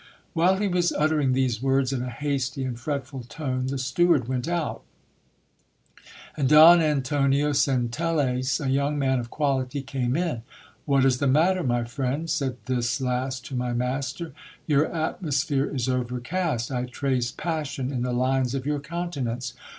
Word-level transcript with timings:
While 0.33 0.57
he 0.57 0.67
was 0.67 0.91
uttering 0.91 1.33
these 1.33 1.61
words 1.61 1.93
in 1.93 2.01
a 2.01 2.09
hasty 2.09 2.63
and 2.63 2.79
fretful 2.79 3.21
tone, 3.29 3.67
the 3.67 3.77
steward 3.77 4.27
went 4.27 4.47
out; 4.47 4.81
and 6.35 6.49
Don 6.49 6.81
Antonio 6.81 7.51
Centelles, 7.51 8.59
a 8.59 8.67
young 8.67 8.97
man 8.97 9.19
of 9.19 9.29
quality, 9.29 9.83
came 9.83 10.17
in. 10.17 10.41
'What 10.85 11.05
is 11.05 11.19
the 11.19 11.27
matter, 11.27 11.61
my 11.61 11.83
friend?" 11.83 12.27
said 12.31 12.57
this 12.65 12.99
last 12.99 13.45
to 13.45 13.53
my 13.55 13.73
master: 13.73 14.33
your 14.65 14.91
atmosphere 14.91 15.65
is 15.65 15.87
overcast; 15.87 16.71
I 16.71 16.85
trace 16.85 17.29
passion 17.31 17.91
in 17.91 18.01
the 18.01 18.11
lines 18.11 18.55
of 18.55 18.65
your 18.65 18.79
countenance. 18.79 19.53